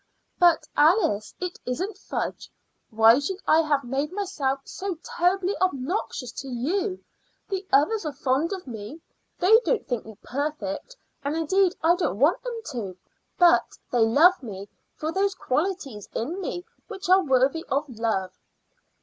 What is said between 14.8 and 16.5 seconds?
for those qualities in